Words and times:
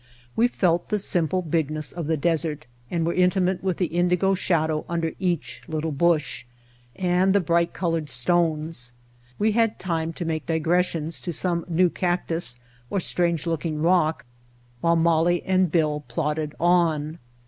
We 0.35 0.47
felt 0.47 0.89
the 0.89 0.97
simple 0.97 1.43
bigness 1.43 1.91
of 1.91 2.07
the 2.07 2.17
desert, 2.17 2.65
and 2.89 3.05
were 3.05 3.13
intimate 3.13 3.61
with 3.63 3.77
the 3.77 3.85
indigo 3.85 4.33
shadow 4.33 4.83
under 4.89 5.13
each 5.19 5.61
little 5.67 5.91
bush, 5.91 6.43
and 6.95 7.33
the 7.35 7.39
bright 7.39 7.73
colored 7.73 8.09
stones; 8.09 8.93
we 9.37 9.51
had 9.51 9.77
time 9.77 10.11
to 10.13 10.25
make 10.25 10.47
digressions 10.47 11.21
to 11.21 11.31
some 11.31 11.65
new 11.67 11.91
cactus 11.91 12.55
or 12.89 12.99
strange 12.99 13.45
looking 13.45 13.79
rock 13.79 14.25
while 14.79 14.95
Molly 14.95 15.43
and 15.43 15.71
Bill 15.71 16.03
plodded 16.07 16.55
on. 16.59 17.19